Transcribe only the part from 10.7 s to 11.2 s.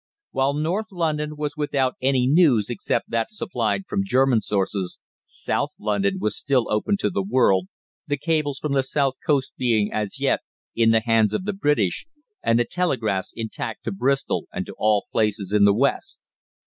in the